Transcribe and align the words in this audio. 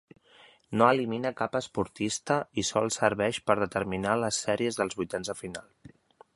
No 0.81 0.87
elimina 0.93 1.31
cap 1.41 1.57
esportista 1.59 2.39
i 2.63 2.65
sols 2.71 2.99
serveix 3.03 3.41
per 3.51 3.59
determinar 3.61 4.19
les 4.25 4.43
sèries 4.47 4.81
dels 4.81 5.01
vuitens 5.03 5.33
de 5.33 5.41
final. 5.45 5.73